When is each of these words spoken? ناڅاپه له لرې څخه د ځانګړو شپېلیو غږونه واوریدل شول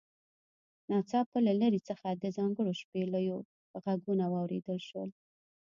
ناڅاپه 0.89 1.37
له 1.47 1.53
لرې 1.61 1.81
څخه 1.89 2.07
د 2.13 2.23
ځانګړو 2.37 2.71
شپېلیو 2.81 3.37
غږونه 3.83 4.25
واوریدل 4.33 4.79
شول 4.87 5.09